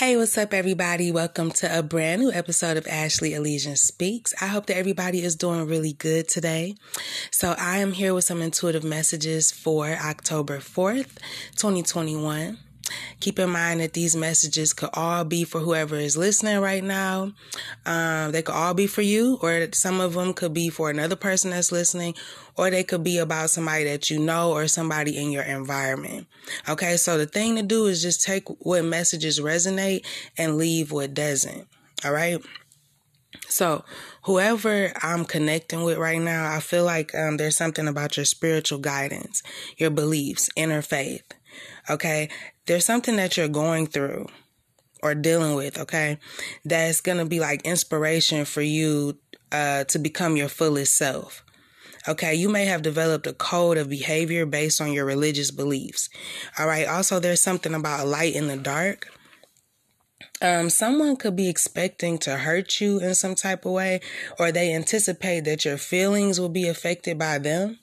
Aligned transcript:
Hey, 0.00 0.16
what's 0.16 0.38
up, 0.38 0.54
everybody? 0.54 1.12
Welcome 1.12 1.50
to 1.50 1.78
a 1.78 1.82
brand 1.82 2.22
new 2.22 2.32
episode 2.32 2.78
of 2.78 2.86
Ashley 2.86 3.34
Elysian 3.34 3.76
Speaks. 3.76 4.32
I 4.40 4.46
hope 4.46 4.64
that 4.64 4.78
everybody 4.78 5.22
is 5.22 5.36
doing 5.36 5.66
really 5.66 5.92
good 5.92 6.26
today. 6.26 6.76
So, 7.30 7.54
I 7.58 7.80
am 7.80 7.92
here 7.92 8.14
with 8.14 8.24
some 8.24 8.40
intuitive 8.40 8.82
messages 8.82 9.52
for 9.52 9.88
October 9.88 10.56
4th, 10.56 11.18
2021. 11.56 12.56
Keep 13.20 13.38
in 13.38 13.50
mind 13.50 13.80
that 13.80 13.92
these 13.92 14.16
messages 14.16 14.72
could 14.72 14.90
all 14.94 15.24
be 15.24 15.44
for 15.44 15.60
whoever 15.60 15.96
is 15.96 16.16
listening 16.16 16.58
right 16.60 16.82
now. 16.82 17.32
Um, 17.86 18.32
they 18.32 18.42
could 18.42 18.54
all 18.54 18.74
be 18.74 18.86
for 18.86 19.02
you, 19.02 19.38
or 19.42 19.68
some 19.72 20.00
of 20.00 20.14
them 20.14 20.32
could 20.32 20.54
be 20.54 20.68
for 20.68 20.90
another 20.90 21.16
person 21.16 21.50
that's 21.50 21.72
listening, 21.72 22.14
or 22.56 22.70
they 22.70 22.84
could 22.84 23.04
be 23.04 23.18
about 23.18 23.50
somebody 23.50 23.84
that 23.84 24.10
you 24.10 24.18
know 24.18 24.52
or 24.52 24.68
somebody 24.68 25.16
in 25.16 25.30
your 25.30 25.42
environment. 25.42 26.26
Okay, 26.68 26.96
so 26.96 27.18
the 27.18 27.26
thing 27.26 27.56
to 27.56 27.62
do 27.62 27.86
is 27.86 28.02
just 28.02 28.22
take 28.22 28.48
what 28.64 28.84
messages 28.84 29.40
resonate 29.40 30.04
and 30.36 30.56
leave 30.56 30.92
what 30.92 31.14
doesn't. 31.14 31.66
All 32.04 32.12
right. 32.12 32.40
So, 33.48 33.84
whoever 34.24 34.92
I'm 35.02 35.24
connecting 35.24 35.82
with 35.82 35.98
right 35.98 36.20
now, 36.20 36.52
I 36.54 36.60
feel 36.60 36.84
like 36.84 37.14
um, 37.14 37.36
there's 37.36 37.56
something 37.56 37.88
about 37.88 38.16
your 38.16 38.26
spiritual 38.26 38.78
guidance, 38.78 39.42
your 39.76 39.90
beliefs, 39.90 40.48
inner 40.56 40.82
faith. 40.82 41.24
Okay 41.88 42.28
there's 42.70 42.86
something 42.86 43.16
that 43.16 43.36
you're 43.36 43.48
going 43.48 43.88
through 43.88 44.28
or 45.02 45.12
dealing 45.12 45.56
with, 45.56 45.76
okay, 45.76 46.18
that's 46.64 47.00
going 47.00 47.18
to 47.18 47.24
be 47.24 47.40
like 47.40 47.66
inspiration 47.66 48.44
for 48.44 48.62
you 48.62 49.18
uh, 49.50 49.82
to 49.82 49.98
become 49.98 50.36
your 50.36 50.46
fullest 50.46 50.94
self. 50.94 51.42
Okay, 52.06 52.32
you 52.32 52.48
may 52.48 52.66
have 52.66 52.82
developed 52.82 53.26
a 53.26 53.32
code 53.32 53.76
of 53.76 53.88
behavior 53.88 54.46
based 54.46 54.80
on 54.80 54.92
your 54.92 55.04
religious 55.04 55.50
beliefs. 55.50 56.08
All 56.60 56.68
right, 56.68 56.86
also, 56.86 57.18
there's 57.18 57.40
something 57.40 57.74
about 57.74 58.06
light 58.06 58.36
in 58.36 58.46
the 58.46 58.56
dark. 58.56 59.08
Um, 60.40 60.70
someone 60.70 61.16
could 61.16 61.34
be 61.34 61.48
expecting 61.48 62.18
to 62.18 62.36
hurt 62.36 62.80
you 62.80 63.00
in 63.00 63.16
some 63.16 63.34
type 63.34 63.64
of 63.64 63.72
way, 63.72 64.00
or 64.38 64.52
they 64.52 64.72
anticipate 64.72 65.40
that 65.40 65.64
your 65.64 65.76
feelings 65.76 66.38
will 66.38 66.48
be 66.48 66.68
affected 66.68 67.18
by 67.18 67.38
them. 67.38 67.80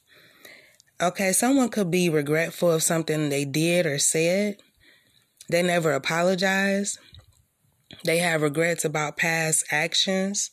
Okay, 1.02 1.34
someone 1.34 1.68
could 1.68 1.92
be 1.92 2.10
regretful 2.10 2.72
of 2.72 2.84
something 2.84 3.28
they 3.28 3.44
did 3.44 3.86
or 3.86 4.00
said. 4.00 4.62
They 5.50 5.64
never 5.64 5.92
apologize. 5.94 6.98
They 8.04 8.18
have 8.18 8.42
regrets 8.42 8.84
about 8.86 9.18
past 9.18 9.66
actions. 9.72 10.52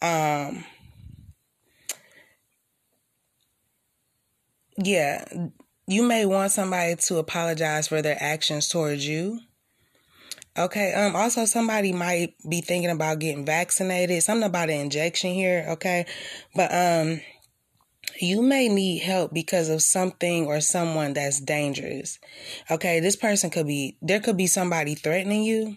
Um, 0.00 0.64
yeah, 4.76 5.24
you 5.86 6.02
may 6.02 6.24
want 6.26 6.52
somebody 6.52 6.96
to 7.06 7.16
apologize 7.16 7.88
for 7.88 8.02
their 8.02 8.16
actions 8.20 8.68
towards 8.68 9.06
you. 9.06 9.40
Okay. 10.56 10.92
Um. 10.92 11.14
Also, 11.14 11.44
somebody 11.44 11.92
might 11.92 12.34
be 12.48 12.60
thinking 12.60 12.90
about 12.90 13.20
getting 13.20 13.46
vaccinated. 13.46 14.22
Something 14.22 14.48
about 14.48 14.70
an 14.70 14.80
injection 14.80 15.32
here. 15.32 15.66
Okay. 15.70 16.06
But 16.54 16.72
um, 16.72 17.20
you 18.22 18.42
may 18.42 18.68
need 18.68 18.98
help 19.00 19.32
because 19.32 19.68
of 19.68 19.82
something 19.82 20.46
or 20.46 20.60
someone 20.60 21.12
that's 21.12 21.40
dangerous. 21.40 22.18
Okay, 22.70 23.00
this 23.00 23.16
person 23.16 23.50
could 23.50 23.66
be, 23.66 23.96
there 24.02 24.20
could 24.20 24.36
be 24.36 24.46
somebody 24.46 24.94
threatening 24.94 25.44
you. 25.44 25.76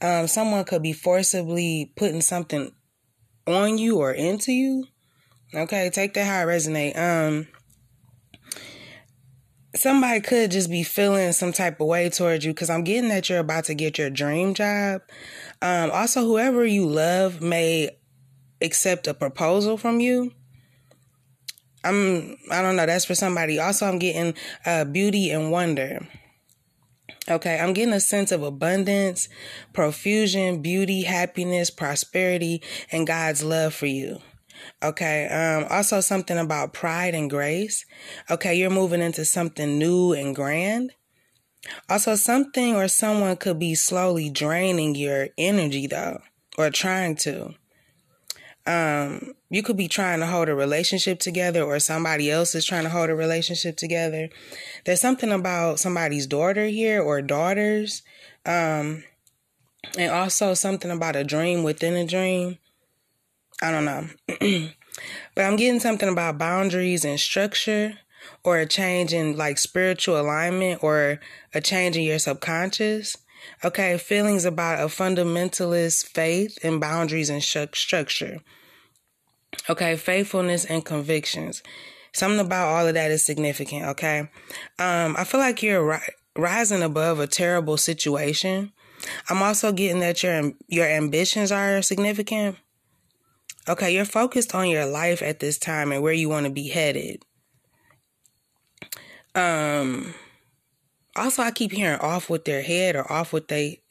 Um, 0.00 0.26
someone 0.26 0.64
could 0.64 0.82
be 0.82 0.92
forcibly 0.92 1.92
putting 1.96 2.20
something 2.20 2.72
on 3.46 3.78
you 3.78 3.98
or 3.98 4.12
into 4.12 4.52
you. 4.52 4.86
Okay, 5.54 5.90
take 5.90 6.14
that 6.14 6.26
how 6.26 6.42
it 6.42 6.52
resonate. 6.52 6.98
Um, 6.98 7.46
somebody 9.74 10.20
could 10.20 10.50
just 10.50 10.70
be 10.70 10.82
feeling 10.82 11.32
some 11.32 11.52
type 11.52 11.80
of 11.80 11.86
way 11.86 12.08
towards 12.10 12.44
you 12.44 12.52
because 12.52 12.70
I'm 12.70 12.84
getting 12.84 13.08
that 13.08 13.28
you're 13.28 13.38
about 13.38 13.64
to 13.64 13.74
get 13.74 13.98
your 13.98 14.10
dream 14.10 14.54
job. 14.54 15.02
Um, 15.62 15.90
also, 15.90 16.22
whoever 16.22 16.64
you 16.64 16.86
love 16.86 17.40
may 17.40 17.90
accept 18.60 19.06
a 19.06 19.14
proposal 19.14 19.76
from 19.76 20.00
you. 20.00 20.32
I'm 21.84 22.36
I 22.50 22.62
don't 22.62 22.76
know, 22.76 22.86
that's 22.86 23.04
for 23.04 23.14
somebody. 23.14 23.58
Also 23.58 23.86
I'm 23.86 23.98
getting 23.98 24.34
uh 24.66 24.84
beauty 24.84 25.30
and 25.30 25.50
wonder. 25.50 26.06
Okay, 27.28 27.58
I'm 27.58 27.72
getting 27.72 27.94
a 27.94 28.00
sense 28.00 28.32
of 28.32 28.42
abundance, 28.42 29.28
profusion, 29.72 30.60
beauty, 30.60 31.04
happiness, 31.04 31.70
prosperity, 31.70 32.62
and 32.92 33.06
God's 33.06 33.42
love 33.42 33.72
for 33.72 33.86
you. 33.86 34.18
Okay, 34.82 35.26
um, 35.28 35.66
also 35.70 36.00
something 36.00 36.36
about 36.36 36.74
pride 36.74 37.14
and 37.14 37.30
grace. 37.30 37.86
Okay, 38.30 38.54
you're 38.54 38.70
moving 38.70 39.00
into 39.00 39.24
something 39.24 39.78
new 39.78 40.12
and 40.12 40.34
grand. 40.36 40.92
Also, 41.88 42.14
something 42.14 42.76
or 42.76 42.88
someone 42.88 43.36
could 43.36 43.58
be 43.58 43.74
slowly 43.74 44.28
draining 44.28 44.94
your 44.94 45.28
energy 45.38 45.86
though, 45.86 46.20
or 46.58 46.70
trying 46.70 47.16
to. 47.16 47.54
Um, 48.66 49.34
you 49.50 49.62
could 49.62 49.76
be 49.76 49.88
trying 49.88 50.20
to 50.20 50.26
hold 50.26 50.48
a 50.48 50.54
relationship 50.54 51.18
together 51.18 51.62
or 51.62 51.78
somebody 51.78 52.30
else 52.30 52.54
is 52.54 52.64
trying 52.64 52.84
to 52.84 52.90
hold 52.90 53.10
a 53.10 53.14
relationship 53.14 53.76
together. 53.76 54.30
There's 54.84 55.00
something 55.00 55.30
about 55.30 55.80
somebody's 55.80 56.26
daughter 56.26 56.66
here 56.66 57.02
or 57.02 57.20
daughters. 57.20 58.02
Um, 58.46 59.04
and 59.98 60.10
also 60.10 60.54
something 60.54 60.90
about 60.90 61.16
a 61.16 61.24
dream 61.24 61.62
within 61.62 61.94
a 61.94 62.06
dream. 62.06 62.58
I 63.62 63.70
don't 63.70 63.84
know. 63.84 64.08
but 65.34 65.44
I'm 65.44 65.56
getting 65.56 65.80
something 65.80 66.08
about 66.08 66.38
boundaries 66.38 67.04
and 67.04 67.18
structure 67.18 67.98
or 68.42 68.58
a 68.58 68.66
change 68.66 69.12
in 69.12 69.36
like 69.36 69.58
spiritual 69.58 70.20
alignment 70.20 70.82
or 70.82 71.20
a 71.52 71.60
change 71.60 71.96
in 71.96 72.02
your 72.02 72.18
subconscious. 72.18 73.16
Okay, 73.64 73.96
feelings 73.98 74.44
about 74.44 74.80
a 74.80 74.86
fundamentalist 74.86 76.06
faith 76.06 76.58
and 76.62 76.80
boundaries 76.80 77.30
and 77.30 77.42
structure. 77.42 78.40
Okay, 79.68 79.96
faithfulness 79.96 80.64
and 80.64 80.84
convictions. 80.84 81.62
Something 82.12 82.44
about 82.44 82.68
all 82.68 82.86
of 82.86 82.94
that 82.94 83.10
is 83.10 83.24
significant. 83.24 83.84
Okay, 83.86 84.20
um, 84.78 85.16
I 85.18 85.24
feel 85.24 85.40
like 85.40 85.62
you're 85.62 85.84
ri- 85.84 86.14
rising 86.36 86.82
above 86.82 87.18
a 87.18 87.26
terrible 87.26 87.76
situation. 87.76 88.72
I'm 89.28 89.42
also 89.42 89.72
getting 89.72 90.00
that 90.00 90.22
your 90.22 90.52
your 90.68 90.86
ambitions 90.86 91.50
are 91.50 91.82
significant. 91.82 92.56
Okay, 93.68 93.94
you're 93.94 94.04
focused 94.04 94.54
on 94.54 94.68
your 94.68 94.86
life 94.86 95.22
at 95.22 95.40
this 95.40 95.58
time 95.58 95.90
and 95.90 96.02
where 96.02 96.12
you 96.12 96.28
want 96.28 96.44
to 96.44 96.52
be 96.52 96.68
headed. 96.68 97.24
Um 99.34 100.14
also 101.16 101.42
I 101.42 101.50
keep 101.50 101.72
hearing 101.72 102.00
off 102.00 102.30
with 102.30 102.44
their 102.44 102.62
head 102.62 102.96
or 102.96 103.10
off 103.10 103.32
with 103.32 103.48
they 103.48 103.82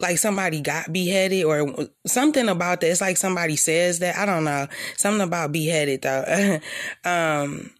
like 0.00 0.18
somebody 0.18 0.60
got 0.60 0.92
beheaded 0.92 1.44
or 1.44 1.88
something 2.06 2.48
about 2.48 2.80
that. 2.80 2.90
It's 2.90 3.00
like 3.00 3.16
somebody 3.16 3.56
says 3.56 4.00
that. 4.00 4.16
I 4.16 4.26
don't 4.26 4.44
know. 4.44 4.66
Something 4.96 5.22
about 5.22 5.52
beheaded 5.52 6.02
though. 6.02 6.60
um 7.04 7.70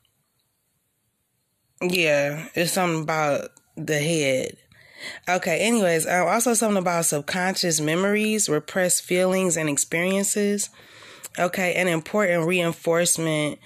yeah, 1.83 2.49
it's 2.55 2.73
something 2.73 3.03
about 3.03 3.51
the 3.77 3.99
head. 3.99 4.57
Okay, 5.29 5.59
anyways, 5.59 6.07
uh, 6.07 6.25
also 6.25 6.55
something 6.55 6.81
about 6.81 7.05
subconscious 7.05 7.81
memories, 7.81 8.49
repressed 8.49 9.03
feelings 9.03 9.57
and 9.57 9.69
experiences. 9.69 10.71
Okay, 11.39 11.75
an 11.75 11.89
important 11.89 12.47
reinforcement 12.47 13.59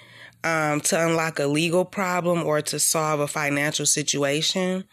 um, 0.43 0.81
to 0.81 1.07
unlock 1.07 1.39
a 1.39 1.47
legal 1.47 1.85
problem 1.85 2.43
or 2.43 2.61
to 2.61 2.79
solve 2.79 3.19
a 3.19 3.27
financial 3.27 3.85
situation. 3.85 4.85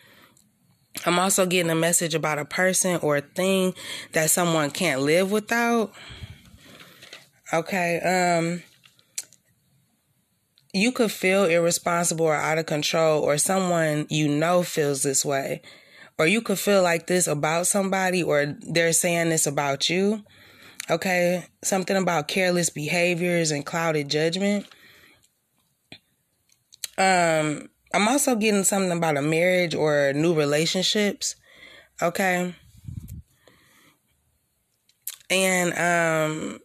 I'm 1.05 1.19
also 1.19 1.47
getting 1.47 1.71
a 1.71 1.77
message 1.77 2.15
about 2.15 2.39
a 2.39 2.45
person 2.45 2.99
or 3.03 3.17
a 3.17 3.21
thing 3.21 3.75
that 4.13 4.31
someone 4.31 4.71
can't 4.71 5.03
live 5.03 5.31
without. 5.31 5.93
Okay, 7.53 8.01
um, 8.01 8.63
you 10.73 10.93
could 10.93 11.13
feel 11.13 11.45
irresponsible 11.45 12.27
or 12.27 12.35
out 12.35 12.59
of 12.59 12.67
control, 12.67 13.23
or 13.23 13.39
someone 13.39 14.07
you 14.11 14.29
know 14.29 14.63
feels 14.63 15.03
this 15.03 15.25
way, 15.25 15.63
or 16.19 16.27
you 16.27 16.41
could 16.41 16.59
feel 16.59 16.83
like 16.83 17.07
this 17.07 17.27
about 17.27 17.67
somebody, 17.67 18.23
or 18.23 18.57
they're 18.61 18.93
saying 18.93 19.29
this 19.29 19.47
about 19.47 19.89
you. 19.89 20.25
Okay, 20.91 21.45
something 21.63 21.97
about 21.97 22.29
careless 22.29 22.71
behaviors 22.71 23.51
and 23.51 23.67
clouded 23.67 24.09
judgment. 24.09 24.67
Um, 26.99 27.69
I'm 27.93 28.09
also 28.09 28.37
getting 28.37 28.65
something 28.65 28.97
about 28.97 29.17
a 29.17 29.23
marriage 29.23 29.75
or 29.75 30.13
new 30.13 30.35
relationships. 30.35 31.37
Okay. 32.03 32.55
And 35.31 35.73
um 35.79 36.61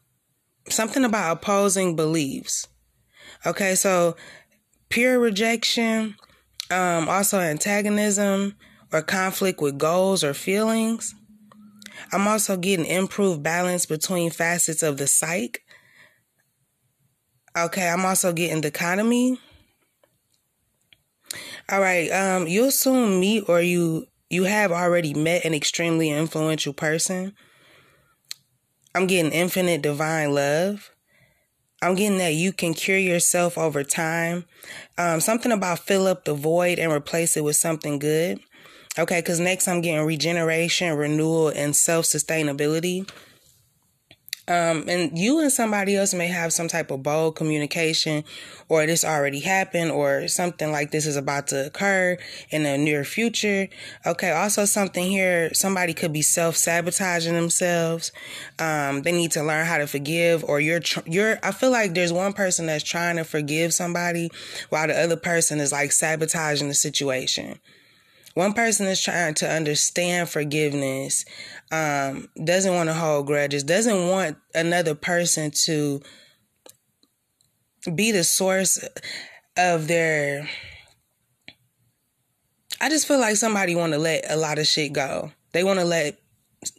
something 0.69 1.03
about 1.03 1.37
opposing 1.37 1.95
beliefs. 1.95 2.67
Okay, 3.45 3.75
so 3.75 4.15
pure 4.89 5.19
rejection, 5.19 6.15
um, 6.69 7.09
also 7.09 7.39
antagonism 7.39 8.55
or 8.93 9.01
conflict 9.01 9.61
with 9.61 9.77
goals 9.77 10.23
or 10.23 10.33
feelings. 10.33 11.15
I'm 12.11 12.27
also 12.27 12.57
getting 12.57 12.85
improved 12.85 13.41
balance 13.41 13.85
between 13.85 14.31
facets 14.31 14.83
of 14.83 14.97
the 14.97 15.07
psyche. 15.07 15.61
Okay, 17.57 17.89
I'm 17.89 18.05
also 18.05 18.31
getting 18.31 18.61
dichotomy 18.61 19.39
all 21.71 21.79
right. 21.79 22.09
Um, 22.11 22.47
you'll 22.47 22.71
soon 22.71 23.19
meet 23.19 23.47
or 23.47 23.61
you 23.61 24.07
you 24.29 24.43
have 24.43 24.71
already 24.71 25.13
met 25.13 25.45
an 25.45 25.53
extremely 25.53 26.09
influential 26.09 26.73
person. 26.73 27.33
I'm 28.93 29.07
getting 29.07 29.31
infinite 29.31 29.81
divine 29.81 30.33
love. 30.33 30.91
I'm 31.81 31.95
getting 31.95 32.19
that 32.19 32.33
you 32.33 32.53
can 32.53 32.73
cure 32.73 32.97
yourself 32.97 33.57
over 33.57 33.83
time. 33.83 34.45
Um, 34.97 35.19
something 35.19 35.51
about 35.51 35.79
fill 35.79 36.07
up 36.07 36.25
the 36.25 36.33
void 36.33 36.77
and 36.77 36.91
replace 36.91 37.35
it 37.35 37.43
with 37.43 37.55
something 37.55 37.99
good. 37.99 38.39
Okay, 38.99 39.19
because 39.19 39.39
next 39.39 39.67
I'm 39.67 39.81
getting 39.81 40.05
regeneration, 40.05 40.95
renewal, 40.95 41.47
and 41.47 41.75
self 41.75 42.05
sustainability. 42.05 43.09
Um, 44.47 44.85
and 44.87 45.17
you 45.17 45.39
and 45.39 45.51
somebody 45.51 45.95
else 45.95 46.13
may 46.13 46.27
have 46.27 46.51
some 46.51 46.67
type 46.67 46.89
of 46.91 47.03
bold 47.03 47.35
communication, 47.35 48.23
or 48.69 48.85
this 48.85 49.05
already 49.05 49.39
happened, 49.39 49.91
or 49.91 50.27
something 50.27 50.71
like 50.71 50.91
this 50.91 51.05
is 51.05 51.15
about 51.15 51.47
to 51.47 51.67
occur 51.67 52.17
in 52.49 52.63
the 52.63 52.77
near 52.77 53.03
future. 53.03 53.67
Okay, 54.05 54.31
also 54.31 54.65
something 54.65 55.09
here, 55.09 55.53
somebody 55.53 55.93
could 55.93 56.11
be 56.11 56.21
self 56.21 56.55
sabotaging 56.55 57.33
themselves. 57.33 58.11
Um, 58.59 59.03
they 59.03 59.11
need 59.11 59.31
to 59.31 59.43
learn 59.43 59.65
how 59.65 59.77
to 59.77 59.87
forgive, 59.87 60.43
or 60.43 60.59
you're, 60.59 60.79
tr- 60.79 61.01
you're, 61.05 61.37
I 61.43 61.51
feel 61.51 61.71
like 61.71 61.93
there's 61.93 62.13
one 62.13 62.33
person 62.33 62.65
that's 62.65 62.83
trying 62.83 63.17
to 63.17 63.23
forgive 63.23 63.73
somebody 63.73 64.31
while 64.69 64.87
the 64.87 64.99
other 64.99 65.17
person 65.17 65.59
is 65.59 65.71
like 65.71 65.91
sabotaging 65.91 66.67
the 66.67 66.73
situation. 66.73 67.59
One 68.33 68.53
person 68.53 68.87
is 68.87 69.01
trying 69.01 69.33
to 69.35 69.49
understand 69.49 70.29
forgiveness, 70.29 71.25
um, 71.71 72.29
doesn't 72.43 72.73
want 72.73 72.89
to 72.89 72.93
hold 72.93 73.27
grudges, 73.27 73.63
doesn't 73.63 74.07
want 74.09 74.37
another 74.55 74.95
person 74.95 75.51
to 75.65 76.01
be 77.93 78.11
the 78.11 78.23
source 78.23 78.83
of 79.57 79.87
their. 79.87 80.49
I 82.79 82.89
just 82.89 83.07
feel 83.07 83.19
like 83.19 83.35
somebody 83.35 83.75
want 83.75 83.93
to 83.93 83.99
let 83.99 84.29
a 84.29 84.37
lot 84.37 84.59
of 84.59 84.67
shit 84.67 84.93
go. 84.93 85.31
They 85.51 85.63
want 85.63 85.79
to 85.79 85.85
let 85.85 86.17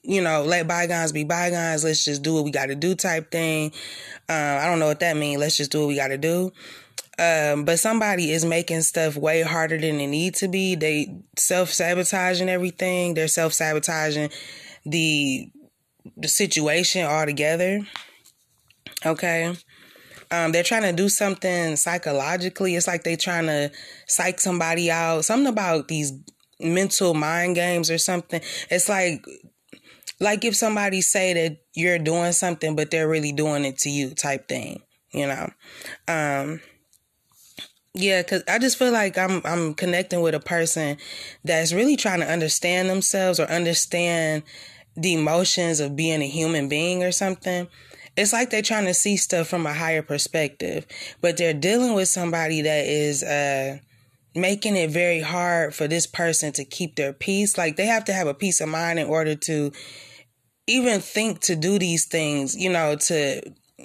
you 0.03 0.21
know, 0.21 0.43
let 0.43 0.69
bygones 0.69 1.13
be 1.13 1.25
bygones. 1.25 1.85
Let's 1.85 2.05
just 2.05 2.23
do 2.23 2.35
what 2.35 2.45
we 2.45 2.51
got 2.51 2.67
to 2.67 2.75
do 2.75 2.95
type 2.95 3.31
thing. 3.31 3.73
Uh, 4.29 4.59
I 4.63 4.67
don't 4.67 4.79
know 4.79 4.87
what 4.87 5.01
that 5.01 5.17
means. 5.17 5.41
Let's 5.41 5.57
just 5.57 5.73
do 5.73 5.81
what 5.81 5.89
we 5.89 5.97
got 5.97 6.09
to 6.09 6.19
do. 6.19 6.53
Um, 7.19 7.65
but 7.65 7.79
somebody 7.79 8.31
is 8.31 8.45
making 8.45 8.83
stuff 8.83 9.17
way 9.17 9.43
harder 9.43 9.79
than 9.79 10.01
it 10.01 10.07
need 10.07 10.35
to 10.37 10.49
be. 10.49 10.75
They 10.75 11.15
self 11.39 11.71
sabotaging 11.71 12.49
everything. 12.49 13.15
They're 13.15 13.29
self 13.29 13.53
sabotaging 13.53 14.31
the 14.87 15.51
the 16.17 16.29
situation 16.29 17.05
altogether. 17.07 17.81
Okay. 19.05 19.55
Um, 20.31 20.53
they're 20.53 20.63
trying 20.63 20.83
to 20.83 20.93
do 20.93 21.11
something 21.11 21.77
psychologically. 21.77 22.75
It's 22.75 22.87
like 22.87 23.05
they're 23.05 23.17
trying 23.17 23.47
to 23.47 23.71
psych 24.09 24.41
somebody 24.41 24.91
out. 24.91 25.27
Something 25.27 25.53
about 25.53 25.89
these 25.89 26.13
mental 26.59 27.13
mind 27.13 27.55
games 27.55 27.91
or 27.91 27.99
something. 27.99 28.41
It's 28.71 28.89
like 28.89 29.25
like 30.21 30.45
if 30.45 30.57
somebody 30.57 31.01
say 31.03 31.35
that 31.35 31.59
you're 31.75 31.99
doing 31.99 32.33
something 32.33 32.77
but 32.77 32.91
they're 32.91 33.09
really 33.09 33.33
doing 33.33 33.65
it 33.65 33.79
to 33.79 33.91
you 33.91 34.15
type 34.15 34.49
thing, 34.49 34.81
you 35.13 35.27
know. 35.27 35.51
Um 36.09 36.61
yeah, 37.95 38.23
cuz 38.23 38.43
I 38.49 38.59
just 38.59 38.79
feel 38.79 38.93
like 38.93 39.19
I'm 39.19 39.43
I'm 39.45 39.75
connecting 39.75 40.21
with 40.23 40.35
a 40.35 40.41
person 40.41 40.97
that's 41.45 41.73
really 41.73 41.97
trying 41.97 42.21
to 42.21 42.31
understand 42.31 42.89
themselves 42.89 43.39
or 43.39 43.45
understand 43.51 44.43
the 44.97 45.15
emotions 45.15 45.81
of 45.81 45.97
being 45.97 46.23
a 46.23 46.29
human 46.29 46.69
being 46.69 47.03
or 47.05 47.13
something. 47.13 47.69
It's 48.17 48.33
like 48.33 48.51
they're 48.51 48.63
trying 48.63 48.87
to 48.87 48.95
see 48.95 49.17
stuff 49.17 49.49
from 49.49 49.67
a 49.67 49.73
higher 49.73 50.03
perspective, 50.03 50.87
but 51.21 51.37
they're 51.37 51.55
dealing 51.55 51.95
with 51.95 52.09
somebody 52.09 52.63
that 52.63 52.87
is 52.87 53.23
uh 53.23 53.79
making 54.35 54.77
it 54.77 54.91
very 54.91 55.21
hard 55.21 55.75
for 55.75 55.87
this 55.89 56.07
person 56.07 56.53
to 56.53 56.65
keep 56.65 56.97
their 56.97 57.13
peace. 57.13 57.59
Like 57.59 57.77
they 57.77 57.87
have 57.87 58.05
to 58.07 58.15
have 58.15 58.27
a 58.27 58.35
peace 58.35 58.61
of 58.61 58.69
mind 58.69 58.99
in 58.99 59.07
order 59.07 59.35
to 59.35 59.73
even 60.67 61.01
think 61.01 61.41
to 61.41 61.57
do 61.57 61.79
these 61.79 62.07
things, 62.07 62.57
you 62.57 62.71
know, 62.71 62.97
to 62.97 63.43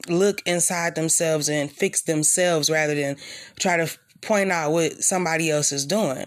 look 0.07 0.41
inside 0.45 0.95
themselves 0.95 1.49
and 1.49 1.71
fix 1.71 2.03
themselves 2.03 2.69
rather 2.69 2.95
than 2.95 3.17
try 3.59 3.77
to 3.77 3.89
point 4.21 4.51
out 4.51 4.71
what 4.71 5.03
somebody 5.03 5.49
else 5.49 5.71
is 5.71 5.85
doing. 5.85 6.25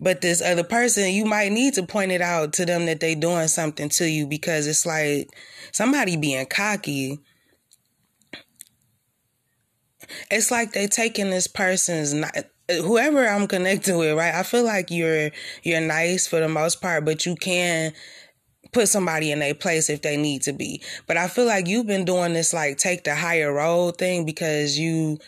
But 0.00 0.20
this 0.20 0.40
other 0.40 0.62
person, 0.62 1.12
you 1.12 1.24
might 1.24 1.50
need 1.50 1.74
to 1.74 1.82
point 1.82 2.12
it 2.12 2.20
out 2.20 2.52
to 2.54 2.66
them 2.66 2.86
that 2.86 3.00
they're 3.00 3.16
doing 3.16 3.48
something 3.48 3.88
to 3.90 4.08
you 4.08 4.26
because 4.26 4.66
it's 4.66 4.86
like 4.86 5.28
somebody 5.72 6.16
being 6.16 6.46
cocky. 6.46 7.18
It's 10.30 10.50
like 10.50 10.72
they 10.72 10.86
taking 10.86 11.30
this 11.30 11.48
person's 11.48 12.14
not 12.14 12.32
whoever 12.68 13.26
I'm 13.26 13.46
connected 13.46 13.96
with, 13.96 14.16
right? 14.16 14.34
I 14.34 14.42
feel 14.42 14.64
like 14.64 14.90
you're 14.90 15.30
you're 15.62 15.80
nice 15.80 16.26
for 16.26 16.40
the 16.40 16.48
most 16.48 16.80
part, 16.80 17.04
but 17.04 17.26
you 17.26 17.34
can 17.34 17.92
put 18.72 18.88
somebody 18.88 19.32
in 19.32 19.38
their 19.38 19.54
place 19.54 19.88
if 19.88 20.02
they 20.02 20.16
need 20.16 20.42
to 20.42 20.52
be. 20.52 20.82
But 21.06 21.16
I 21.16 21.28
feel 21.28 21.46
like 21.46 21.66
you've 21.66 21.86
been 21.86 22.04
doing 22.04 22.32
this 22.32 22.52
like 22.52 22.76
take 22.76 23.04
the 23.04 23.14
higher 23.14 23.52
road 23.52 23.98
thing 23.98 24.24
because 24.24 24.78
you 24.78 25.18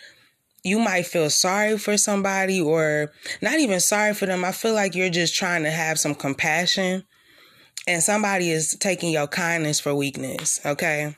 you 0.62 0.78
might 0.78 1.06
feel 1.06 1.30
sorry 1.30 1.78
for 1.78 1.96
somebody 1.96 2.60
or 2.60 3.12
not 3.40 3.58
even 3.58 3.80
sorry 3.80 4.12
for 4.12 4.26
them. 4.26 4.44
I 4.44 4.52
feel 4.52 4.74
like 4.74 4.94
you're 4.94 5.10
just 5.10 5.34
trying 5.34 5.62
to 5.62 5.70
have 5.70 5.98
some 5.98 6.14
compassion 6.14 7.04
and 7.86 8.02
somebody 8.02 8.50
is 8.50 8.76
taking 8.78 9.10
your 9.10 9.26
kindness 9.26 9.80
for 9.80 9.94
weakness, 9.94 10.60
okay? 10.66 11.16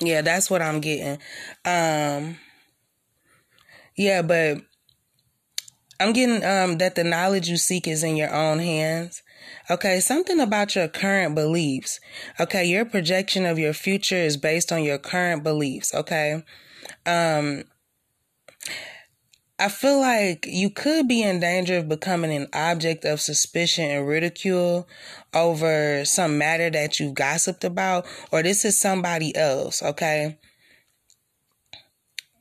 Yeah, 0.00 0.20
that's 0.20 0.50
what 0.50 0.60
I'm 0.60 0.80
getting. 0.80 1.18
Um 1.64 2.36
Yeah, 3.96 4.20
but 4.22 4.58
I'm 5.98 6.12
getting 6.12 6.44
um 6.44 6.78
that 6.78 6.94
the 6.94 7.04
knowledge 7.04 7.48
you 7.48 7.56
seek 7.56 7.86
is 7.88 8.02
in 8.02 8.16
your 8.16 8.32
own 8.34 8.58
hands. 8.58 9.22
Okay, 9.70 10.00
something 10.00 10.40
about 10.40 10.74
your 10.76 10.88
current 10.88 11.34
beliefs. 11.34 12.00
Okay, 12.38 12.64
your 12.64 12.84
projection 12.84 13.46
of 13.46 13.58
your 13.58 13.72
future 13.72 14.16
is 14.16 14.36
based 14.36 14.72
on 14.72 14.82
your 14.84 14.98
current 14.98 15.42
beliefs, 15.42 15.94
okay? 15.94 16.42
Um 17.04 17.64
I 19.58 19.70
feel 19.70 20.00
like 20.00 20.44
you 20.46 20.68
could 20.68 21.08
be 21.08 21.22
in 21.22 21.40
danger 21.40 21.78
of 21.78 21.88
becoming 21.88 22.30
an 22.30 22.46
object 22.52 23.06
of 23.06 23.22
suspicion 23.22 23.90
and 23.90 24.06
ridicule 24.06 24.86
over 25.32 26.04
some 26.04 26.36
matter 26.36 26.68
that 26.68 27.00
you've 27.00 27.14
gossiped 27.14 27.64
about, 27.64 28.06
or 28.30 28.42
this 28.42 28.66
is 28.66 28.78
somebody 28.78 29.34
else, 29.34 29.82
okay? 29.82 30.36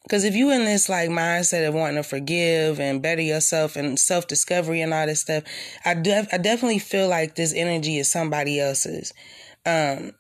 Because 0.05 0.23
if 0.23 0.35
you 0.35 0.51
in 0.51 0.65
this 0.65 0.87
like 0.87 1.09
mindset 1.09 1.67
of 1.67 1.73
wanting 1.73 1.95
to 1.95 2.03
forgive 2.03 2.79
and 2.79 3.01
better 3.01 3.23
yourself 3.23 3.75
and 3.75 3.99
self 3.99 4.27
discovery 4.27 4.81
and 4.81 4.93
all 4.93 5.07
this 5.07 5.21
stuff, 5.21 5.43
I 5.83 5.95
def- 5.95 6.31
I 6.31 6.37
definitely 6.37 6.79
feel 6.79 7.07
like 7.07 7.35
this 7.35 7.53
energy 7.55 7.97
is 7.97 8.11
somebody 8.11 8.59
else's. 8.59 9.13
Um, 9.65 10.11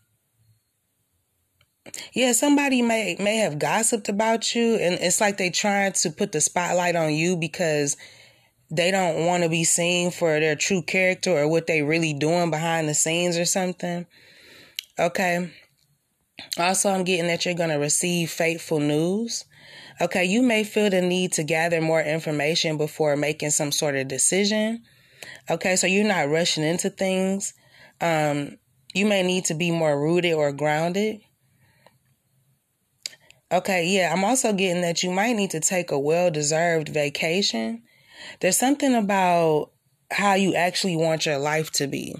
yeah, 2.13 2.31
somebody 2.31 2.81
may 2.81 3.15
may 3.19 3.37
have 3.37 3.59
gossiped 3.59 4.09
about 4.09 4.55
you, 4.55 4.75
and 4.75 4.95
it's 4.95 5.21
like 5.21 5.37
they 5.37 5.51
trying 5.51 5.93
to 5.93 6.09
put 6.09 6.31
the 6.31 6.41
spotlight 6.41 6.95
on 6.95 7.13
you 7.13 7.37
because 7.37 7.95
they 8.71 8.89
don't 8.89 9.27
want 9.27 9.43
to 9.43 9.49
be 9.49 9.63
seen 9.63 10.09
for 10.09 10.39
their 10.39 10.55
true 10.55 10.81
character 10.81 11.31
or 11.31 11.47
what 11.47 11.67
they 11.67 11.83
really 11.83 12.13
doing 12.13 12.49
behind 12.49 12.89
the 12.89 12.95
scenes 12.95 13.37
or 13.37 13.45
something. 13.45 14.07
Okay. 14.97 15.51
Also, 16.57 16.89
I'm 16.89 17.03
getting 17.03 17.27
that 17.27 17.45
you're 17.45 17.53
to 17.53 17.75
receive 17.75 18.31
fateful 18.31 18.79
news. 18.79 19.45
Okay, 20.01 20.25
you 20.25 20.41
may 20.41 20.63
feel 20.63 20.89
the 20.89 21.01
need 21.01 21.33
to 21.33 21.43
gather 21.43 21.79
more 21.79 22.01
information 22.01 22.77
before 22.77 23.15
making 23.15 23.51
some 23.51 23.71
sort 23.71 23.95
of 23.95 24.07
decision. 24.07 24.83
Okay, 25.49 25.75
so 25.77 25.87
you're 25.87 26.03
not 26.03 26.29
rushing 26.29 26.63
into 26.63 26.89
things. 26.89 27.53
Um, 28.01 28.57
you 28.93 29.05
may 29.05 29.23
need 29.23 29.45
to 29.45 29.53
be 29.53 29.71
more 29.71 29.99
rooted 29.99 30.33
or 30.33 30.51
grounded. 30.51 31.21
Okay, 33.51 33.85
yeah, 33.85 34.11
I'm 34.11 34.25
also 34.25 34.51
getting 34.51 34.81
that 34.81 35.01
you 35.03 35.11
might 35.11 35.35
need 35.35 35.51
to 35.51 35.59
take 35.59 35.91
a 35.91 35.99
well 35.99 36.29
deserved 36.29 36.89
vacation. 36.89 37.83
There's 38.41 38.57
something 38.57 38.95
about 38.95 39.71
how 40.11 40.33
you 40.33 40.55
actually 40.55 40.97
want 40.97 41.25
your 41.25 41.37
life 41.37 41.71
to 41.73 41.87
be. 41.87 42.15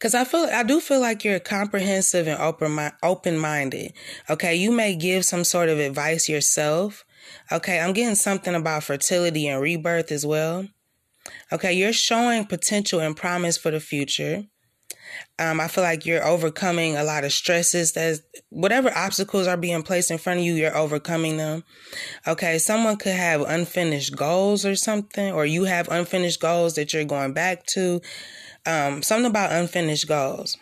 Cause 0.00 0.14
I 0.14 0.24
feel 0.24 0.48
I 0.52 0.62
do 0.62 0.80
feel 0.80 1.00
like 1.00 1.24
you're 1.24 1.38
comprehensive 1.38 2.26
and 2.26 2.40
open 2.40 2.78
open 3.02 3.38
minded. 3.38 3.92
Okay, 4.30 4.54
you 4.54 4.72
may 4.72 4.96
give 4.96 5.24
some 5.24 5.44
sort 5.44 5.68
of 5.68 5.78
advice 5.78 6.28
yourself. 6.28 7.04
Okay, 7.52 7.80
I'm 7.80 7.92
getting 7.92 8.14
something 8.14 8.54
about 8.54 8.84
fertility 8.84 9.46
and 9.48 9.60
rebirth 9.60 10.10
as 10.10 10.24
well. 10.24 10.66
Okay, 11.52 11.72
you're 11.72 11.92
showing 11.92 12.46
potential 12.46 13.00
and 13.00 13.16
promise 13.16 13.58
for 13.58 13.70
the 13.70 13.80
future. 13.80 14.44
Um, 15.38 15.60
I 15.60 15.68
feel 15.68 15.84
like 15.84 16.04
you're 16.04 16.26
overcoming 16.26 16.96
a 16.96 17.04
lot 17.04 17.24
of 17.24 17.32
stresses. 17.32 17.92
That 17.92 18.20
whatever 18.50 18.90
obstacles 18.94 19.46
are 19.46 19.56
being 19.56 19.82
placed 19.82 20.10
in 20.10 20.18
front 20.18 20.40
of 20.40 20.44
you, 20.44 20.54
you're 20.54 20.76
overcoming 20.76 21.36
them. 21.36 21.64
Okay, 22.26 22.58
someone 22.58 22.96
could 22.96 23.14
have 23.14 23.42
unfinished 23.42 24.16
goals 24.16 24.66
or 24.66 24.76
something, 24.76 25.32
or 25.32 25.46
you 25.46 25.64
have 25.64 25.88
unfinished 25.88 26.40
goals 26.40 26.74
that 26.74 26.92
you're 26.92 27.04
going 27.04 27.32
back 27.32 27.66
to 27.66 28.00
um, 28.68 29.02
something 29.02 29.30
about 29.30 29.50
unfinished 29.50 30.06
goals. 30.06 30.56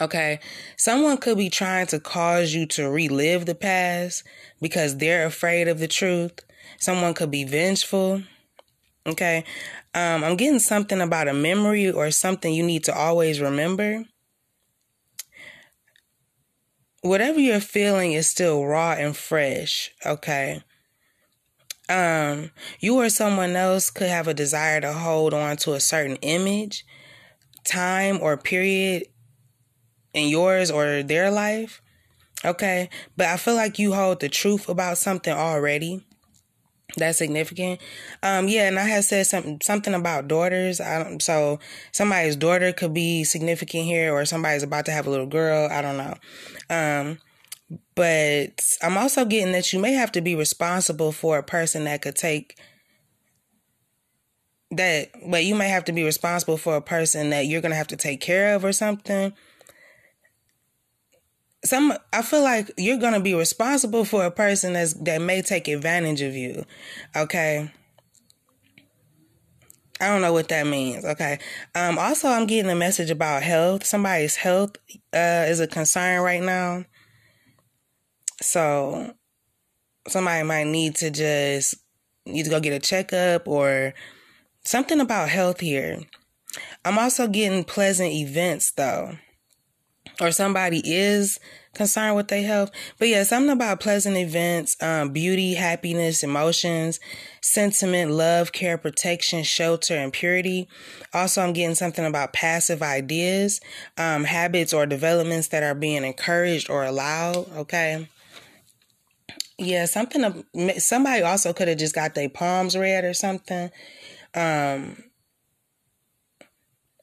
Okay, 0.00 0.38
someone 0.76 1.16
could 1.16 1.38
be 1.38 1.48
trying 1.50 1.86
to 1.88 1.98
cause 1.98 2.52
you 2.52 2.66
to 2.66 2.88
relive 2.88 3.46
the 3.46 3.54
past 3.54 4.22
because 4.60 4.98
they're 4.98 5.26
afraid 5.26 5.66
of 5.66 5.78
the 5.78 5.88
truth. 5.88 6.38
Someone 6.78 7.14
could 7.14 7.30
be 7.30 7.44
vengeful. 7.44 8.22
Okay, 9.06 9.44
Um, 9.94 10.22
I'm 10.22 10.36
getting 10.36 10.60
something 10.60 11.00
about 11.00 11.28
a 11.28 11.32
memory 11.32 11.90
or 11.90 12.10
something 12.10 12.52
you 12.52 12.62
need 12.62 12.84
to 12.84 12.94
always 12.94 13.40
remember. 13.40 14.04
Whatever 17.00 17.40
you're 17.40 17.60
feeling 17.60 18.12
is 18.12 18.28
still 18.28 18.66
raw 18.66 18.92
and 18.92 19.16
fresh, 19.16 19.90
okay? 20.04 20.62
Um, 21.88 22.50
you 22.80 22.96
or 22.96 23.08
someone 23.08 23.56
else 23.56 23.90
could 23.90 24.08
have 24.08 24.28
a 24.28 24.34
desire 24.34 24.80
to 24.82 24.92
hold 24.92 25.32
on 25.32 25.56
to 25.58 25.72
a 25.72 25.80
certain 25.80 26.16
image, 26.16 26.84
time, 27.68 28.18
or 28.20 28.36
period 28.36 29.04
in 30.14 30.28
yours 30.28 30.70
or 30.70 31.02
their 31.02 31.30
life. 31.30 31.80
Okay. 32.44 32.88
But 33.16 33.26
I 33.26 33.36
feel 33.36 33.54
like 33.54 33.78
you 33.78 33.94
hold 33.94 34.20
the 34.20 34.28
truth 34.28 34.68
about 34.68 34.98
something 34.98 35.32
already. 35.32 36.04
That's 36.96 37.18
significant. 37.18 37.80
Um, 38.22 38.48
yeah, 38.48 38.66
and 38.66 38.78
I 38.78 38.84
had 38.84 39.04
said 39.04 39.26
something 39.26 39.60
something 39.62 39.92
about 39.92 40.26
daughters. 40.26 40.80
I 40.80 41.02
don't, 41.02 41.22
so 41.22 41.58
somebody's 41.92 42.34
daughter 42.34 42.72
could 42.72 42.94
be 42.94 43.24
significant 43.24 43.84
here, 43.84 44.12
or 44.12 44.24
somebody's 44.24 44.62
about 44.62 44.86
to 44.86 44.92
have 44.92 45.06
a 45.06 45.10
little 45.10 45.26
girl. 45.26 45.68
I 45.70 45.82
don't 45.82 45.98
know. 45.98 46.14
Um, 46.70 47.18
but 47.94 48.64
I'm 48.82 48.96
also 48.96 49.26
getting 49.26 49.52
that 49.52 49.70
you 49.72 49.78
may 49.78 49.92
have 49.92 50.10
to 50.12 50.22
be 50.22 50.34
responsible 50.34 51.12
for 51.12 51.36
a 51.36 51.42
person 51.42 51.84
that 51.84 52.00
could 52.00 52.16
take 52.16 52.58
that, 54.70 55.10
but 55.26 55.44
you 55.44 55.54
may 55.54 55.68
have 55.68 55.84
to 55.86 55.92
be 55.92 56.04
responsible 56.04 56.56
for 56.56 56.76
a 56.76 56.82
person 56.82 57.30
that 57.30 57.46
you're 57.46 57.60
gonna 57.60 57.74
have 57.74 57.88
to 57.88 57.96
take 57.96 58.20
care 58.20 58.54
of 58.54 58.64
or 58.64 58.72
something 58.72 59.32
some 61.64 61.92
I 62.12 62.22
feel 62.22 62.42
like 62.42 62.70
you're 62.76 62.98
gonna 62.98 63.20
be 63.20 63.34
responsible 63.34 64.04
for 64.04 64.24
a 64.24 64.30
person 64.30 64.74
that's 64.74 64.94
that 64.94 65.20
may 65.20 65.42
take 65.42 65.68
advantage 65.68 66.22
of 66.22 66.34
you. 66.34 66.64
Okay. 67.16 67.70
I 70.00 70.06
don't 70.06 70.22
know 70.22 70.32
what 70.32 70.48
that 70.48 70.66
means. 70.66 71.04
Okay. 71.04 71.38
Um 71.74 71.98
also 71.98 72.28
I'm 72.28 72.46
getting 72.46 72.70
a 72.70 72.76
message 72.76 73.10
about 73.10 73.42
health. 73.42 73.84
Somebody's 73.84 74.36
health 74.36 74.76
uh 75.12 75.46
is 75.48 75.60
a 75.60 75.66
concern 75.66 76.22
right 76.22 76.42
now. 76.42 76.84
So 78.40 79.14
somebody 80.06 80.44
might 80.44 80.68
need 80.68 80.94
to 80.96 81.10
just 81.10 81.74
need 82.24 82.44
to 82.44 82.50
go 82.50 82.60
get 82.60 82.72
a 82.72 82.78
checkup 82.78 83.48
or 83.48 83.94
something 84.64 85.00
about 85.00 85.28
health 85.28 85.60
here. 85.60 86.00
I'm 86.84 86.98
also 86.98 87.28
getting 87.28 87.64
pleasant 87.64 88.12
events 88.12 88.72
though 88.72 89.16
or 90.20 90.30
somebody 90.30 90.82
is 90.84 91.38
concerned 91.74 92.16
with 92.16 92.28
their 92.28 92.42
health. 92.42 92.70
But 92.98 93.08
yeah, 93.08 93.22
something 93.22 93.52
about 93.52 93.80
pleasant 93.80 94.16
events, 94.16 94.76
um, 94.82 95.10
beauty, 95.10 95.54
happiness, 95.54 96.22
emotions, 96.22 96.98
sentiment, 97.40 98.10
love, 98.10 98.52
care, 98.52 98.78
protection, 98.78 99.44
shelter, 99.44 99.94
and 99.94 100.12
purity. 100.12 100.68
Also, 101.14 101.42
I'm 101.42 101.52
getting 101.52 101.76
something 101.76 102.04
about 102.04 102.32
passive 102.32 102.82
ideas, 102.82 103.60
um, 103.96 104.24
habits, 104.24 104.72
or 104.72 104.86
developments 104.86 105.48
that 105.48 105.62
are 105.62 105.74
being 105.74 106.04
encouraged 106.04 106.68
or 106.68 106.84
allowed. 106.84 107.50
Okay. 107.56 108.08
Yeah, 109.56 109.86
something. 109.86 110.44
Somebody 110.78 111.22
also 111.22 111.52
could 111.52 111.68
have 111.68 111.78
just 111.78 111.94
got 111.94 112.14
their 112.14 112.28
palms 112.28 112.76
read 112.76 113.04
or 113.04 113.14
something. 113.14 113.70
Um, 114.34 115.04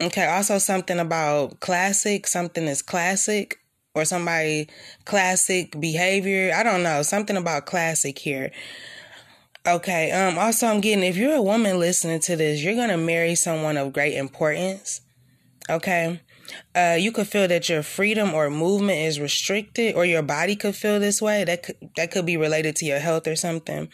Okay, 0.02 0.26
also 0.26 0.58
something 0.58 1.00
about 1.00 1.62
classic, 1.62 2.28
something 2.28 2.66
is 2.66 2.82
classic 2.82 3.60
or 3.94 4.04
somebody 4.04 4.68
classic 5.06 5.80
behavior. 5.80 6.52
I 6.54 6.64
don't 6.64 6.84
know, 6.84 7.02
something 7.02 7.38
about 7.38 7.66
classic 7.66 8.20
here. 8.20 8.52
Okay, 9.66 10.12
um 10.12 10.38
also 10.38 10.68
I'm 10.68 10.82
getting 10.82 11.04
if 11.04 11.16
you're 11.16 11.36
a 11.36 11.42
woman 11.42 11.80
listening 11.80 12.20
to 12.22 12.36
this, 12.36 12.62
you're 12.62 12.76
going 12.76 12.90
to 12.90 12.98
marry 12.98 13.36
someone 13.36 13.78
of 13.78 13.94
great 13.94 14.16
importance. 14.16 15.00
Okay? 15.70 16.20
Uh, 16.76 16.98
you 17.00 17.12
could 17.12 17.28
feel 17.28 17.48
that 17.48 17.70
your 17.70 17.82
freedom 17.82 18.34
or 18.34 18.50
movement 18.50 19.00
is 19.00 19.20
restricted, 19.20 19.96
or 19.96 20.06
your 20.06 20.22
body 20.22 20.56
could 20.56 20.76
feel 20.76 21.00
this 21.00 21.22
way. 21.22 21.44
That 21.44 21.64
could, 21.64 21.76
that 21.96 22.12
could 22.12 22.26
be 22.26 22.38
related 22.38 22.76
to 22.78 22.86
your 22.86 23.00
health 23.00 23.28
or 23.28 23.36
something. 23.36 23.90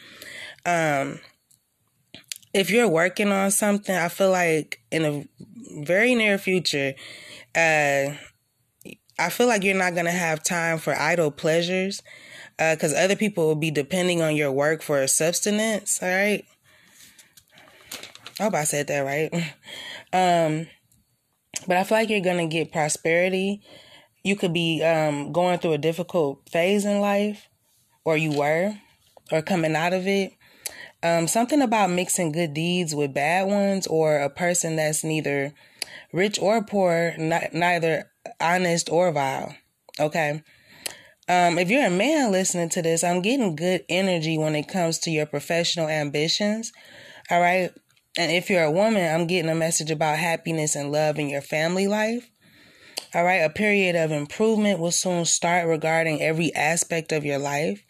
Um, 0.66 1.20
if 2.52 2.70
you're 2.70 2.88
working 2.88 3.32
on 3.32 3.50
something, 3.50 3.94
I 3.94 4.08
feel 4.08 4.30
like 4.30 4.80
in 4.90 5.04
a 5.04 5.82
very 5.82 6.14
near 6.14 6.38
future, 6.38 6.94
uh, 7.54 8.12
I 9.18 9.28
feel 9.30 9.46
like 9.46 9.62
you're 9.62 9.74
not 9.74 9.94
going 9.94 10.06
to 10.06 10.10
have 10.10 10.42
time 10.42 10.78
for 10.78 10.94
idle 10.94 11.30
pleasures 11.30 12.02
because 12.58 12.92
uh, 12.92 12.98
other 12.98 13.16
people 13.16 13.46
will 13.46 13.54
be 13.54 13.70
depending 13.70 14.22
on 14.22 14.36
your 14.36 14.52
work 14.52 14.82
for 14.82 15.06
substance. 15.06 16.02
All 16.02 16.08
right. 16.08 16.44
I 18.38 18.44
hope 18.44 18.54
I 18.54 18.64
said 18.64 18.86
that 18.88 19.00
right. 19.00 19.54
Um, 20.14 20.66
but 21.66 21.78
I 21.78 21.84
feel 21.84 21.96
like 21.96 22.10
you're 22.10 22.20
going 22.20 22.46
to 22.46 22.54
get 22.54 22.70
prosperity. 22.70 23.62
You 24.22 24.36
could 24.36 24.52
be 24.52 24.82
um, 24.82 25.32
going 25.32 25.58
through 25.58 25.72
a 25.72 25.78
difficult 25.78 26.46
phase 26.50 26.84
in 26.84 27.00
life, 27.00 27.48
or 28.04 28.18
you 28.18 28.38
were, 28.38 28.74
or 29.30 29.40
coming 29.40 29.74
out 29.74 29.94
of 29.94 30.06
it. 30.06 30.34
Um, 31.02 31.26
something 31.26 31.60
about 31.60 31.90
mixing 31.90 32.32
good 32.32 32.54
deeds 32.54 32.94
with 32.94 33.14
bad 33.14 33.48
ones, 33.48 33.86
or 33.86 34.18
a 34.18 34.30
person 34.30 34.76
that's 34.76 35.02
neither 35.02 35.52
rich 36.12 36.38
or 36.40 36.62
poor, 36.62 37.14
not, 37.18 37.52
neither 37.52 38.10
honest 38.40 38.88
or 38.90 39.10
vile. 39.12 39.54
Okay. 39.98 40.42
Um, 41.28 41.58
if 41.58 41.70
you're 41.70 41.86
a 41.86 41.90
man 41.90 42.32
listening 42.32 42.68
to 42.70 42.82
this, 42.82 43.04
I'm 43.04 43.22
getting 43.22 43.56
good 43.56 43.84
energy 43.88 44.38
when 44.38 44.54
it 44.54 44.68
comes 44.68 44.98
to 45.00 45.10
your 45.10 45.26
professional 45.26 45.88
ambitions. 45.88 46.72
All 47.30 47.40
right. 47.40 47.70
And 48.18 48.30
if 48.30 48.50
you're 48.50 48.64
a 48.64 48.70
woman, 48.70 49.14
I'm 49.14 49.26
getting 49.26 49.50
a 49.50 49.54
message 49.54 49.90
about 49.90 50.18
happiness 50.18 50.74
and 50.76 50.92
love 50.92 51.18
in 51.18 51.28
your 51.28 51.40
family 51.40 51.86
life. 51.86 52.30
All 53.14 53.24
right. 53.24 53.42
A 53.42 53.50
period 53.50 53.96
of 53.96 54.12
improvement 54.12 54.80
will 54.80 54.90
soon 54.90 55.24
start 55.24 55.66
regarding 55.66 56.20
every 56.20 56.54
aspect 56.54 57.12
of 57.12 57.24
your 57.24 57.38
life. 57.38 57.82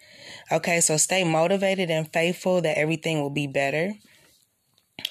Okay, 0.53 0.81
so 0.81 0.97
stay 0.97 1.23
motivated 1.23 1.89
and 1.89 2.13
faithful 2.13 2.61
that 2.61 2.77
everything 2.77 3.19
will 3.19 3.31
be 3.31 3.47
better. 3.47 3.93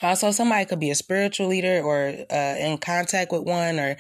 Also, 0.01 0.31
somebody 0.31 0.65
could 0.67 0.79
be 0.79 0.91
a 0.91 0.95
spiritual 0.95 1.49
leader 1.49 1.83
or 1.83 2.15
uh, 2.31 2.57
in 2.61 2.79
contact 2.79 3.33
with 3.33 3.43
one, 3.43 3.81
or 3.81 3.97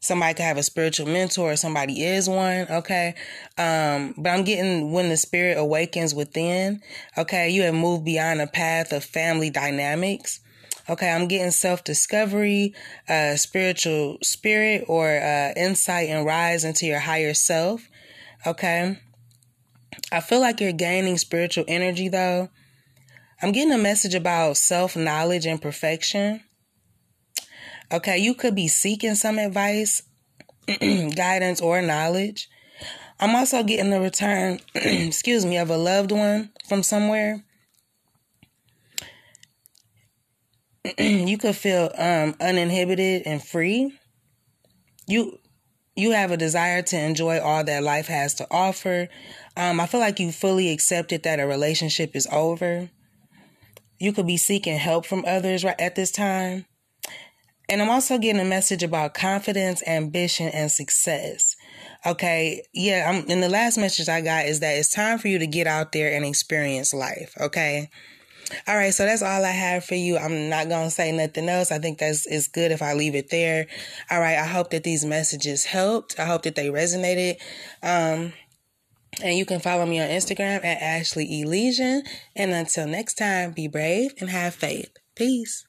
somebody 0.00 0.32
could 0.32 0.44
have 0.44 0.56
a 0.56 0.62
spiritual 0.62 1.06
mentor, 1.06 1.52
or 1.52 1.56
somebody 1.56 2.02
is 2.02 2.26
one. 2.26 2.66
Okay, 2.70 3.14
um, 3.58 4.14
but 4.16 4.30
I'm 4.30 4.44
getting 4.44 4.90
when 4.90 5.10
the 5.10 5.18
spirit 5.18 5.58
awakens 5.58 6.14
within. 6.14 6.80
Okay, 7.18 7.50
you 7.50 7.62
have 7.62 7.74
moved 7.74 8.06
beyond 8.06 8.40
a 8.40 8.46
path 8.46 8.90
of 8.90 9.04
family 9.04 9.50
dynamics. 9.50 10.40
Okay, 10.88 11.10
I'm 11.10 11.28
getting 11.28 11.50
self 11.50 11.84
discovery, 11.84 12.74
uh, 13.10 13.36
spiritual 13.36 14.16
spirit, 14.22 14.86
or 14.88 15.06
uh, 15.06 15.52
insight 15.54 16.08
and 16.08 16.24
rise 16.24 16.64
into 16.64 16.86
your 16.86 17.00
higher 17.00 17.34
self. 17.34 17.82
Okay. 18.46 18.98
I 20.12 20.20
feel 20.20 20.40
like 20.40 20.60
you're 20.60 20.72
gaining 20.72 21.18
spiritual 21.18 21.64
energy 21.68 22.08
though. 22.08 22.50
I'm 23.40 23.52
getting 23.52 23.72
a 23.72 23.78
message 23.78 24.14
about 24.14 24.56
self 24.56 24.96
knowledge 24.96 25.46
and 25.46 25.60
perfection. 25.60 26.42
Okay, 27.90 28.18
you 28.18 28.34
could 28.34 28.54
be 28.54 28.68
seeking 28.68 29.14
some 29.14 29.38
advice, 29.38 30.02
guidance, 30.80 31.60
or 31.60 31.80
knowledge. 31.80 32.48
I'm 33.20 33.34
also 33.34 33.62
getting 33.62 33.90
the 33.90 34.00
return, 34.00 34.60
excuse 34.74 35.46
me, 35.46 35.56
of 35.56 35.70
a 35.70 35.76
loved 35.76 36.12
one 36.12 36.50
from 36.68 36.82
somewhere. 36.82 37.44
you 40.98 41.38
could 41.38 41.56
feel 41.56 41.90
um, 41.96 42.34
uninhibited 42.40 43.22
and 43.24 43.42
free. 43.42 43.98
You 45.06 45.38
you 45.98 46.12
have 46.12 46.30
a 46.30 46.36
desire 46.36 46.80
to 46.80 46.96
enjoy 46.96 47.40
all 47.40 47.64
that 47.64 47.82
life 47.82 48.06
has 48.06 48.32
to 48.34 48.46
offer. 48.52 49.08
Um, 49.56 49.80
I 49.80 49.86
feel 49.86 49.98
like 49.98 50.20
you 50.20 50.30
fully 50.30 50.70
accepted 50.70 51.24
that 51.24 51.40
a 51.40 51.46
relationship 51.46 52.14
is 52.14 52.28
over. 52.30 52.88
You 53.98 54.12
could 54.12 54.26
be 54.26 54.36
seeking 54.36 54.78
help 54.78 55.06
from 55.06 55.24
others 55.26 55.64
right 55.64 55.78
at 55.80 55.96
this 55.96 56.12
time. 56.12 56.66
And 57.68 57.82
I'm 57.82 57.90
also 57.90 58.16
getting 58.16 58.40
a 58.40 58.44
message 58.44 58.84
about 58.84 59.12
confidence, 59.12 59.82
ambition, 59.88 60.48
and 60.48 60.70
success. 60.70 61.56
Okay. 62.06 62.62
Yeah. 62.72 63.10
I'm, 63.10 63.28
and 63.28 63.42
the 63.42 63.48
last 63.48 63.76
message 63.76 64.08
I 64.08 64.20
got 64.20 64.46
is 64.46 64.60
that 64.60 64.78
it's 64.78 64.94
time 64.94 65.18
for 65.18 65.26
you 65.26 65.40
to 65.40 65.48
get 65.48 65.66
out 65.66 65.90
there 65.90 66.14
and 66.14 66.24
experience 66.24 66.94
life. 66.94 67.34
Okay. 67.40 67.90
All 68.66 68.76
right, 68.76 68.94
so 68.94 69.04
that's 69.04 69.22
all 69.22 69.44
I 69.44 69.50
have 69.50 69.84
for 69.84 69.94
you. 69.94 70.16
I'm 70.16 70.48
not 70.48 70.68
going 70.68 70.86
to 70.86 70.90
say 70.90 71.12
nothing 71.12 71.48
else. 71.48 71.70
I 71.70 71.78
think 71.78 71.98
that's 71.98 72.26
is 72.26 72.48
good 72.48 72.72
if 72.72 72.82
I 72.82 72.94
leave 72.94 73.14
it 73.14 73.30
there. 73.30 73.66
All 74.10 74.20
right, 74.20 74.38
I 74.38 74.46
hope 74.46 74.70
that 74.70 74.84
these 74.84 75.04
messages 75.04 75.66
helped. 75.66 76.18
I 76.18 76.24
hope 76.24 76.42
that 76.42 76.54
they 76.54 76.68
resonated. 76.68 77.36
Um 77.82 78.32
and 79.22 79.36
you 79.36 79.44
can 79.44 79.60
follow 79.60 79.84
me 79.86 80.00
on 80.00 80.08
Instagram 80.08 80.64
at 80.64 80.82
Ashley 80.82 81.40
Elysian. 81.40 82.02
And 82.36 82.52
until 82.52 82.86
next 82.86 83.14
time, 83.14 83.52
be 83.52 83.66
brave 83.66 84.12
and 84.20 84.30
have 84.30 84.54
faith. 84.54 84.90
Peace. 85.16 85.67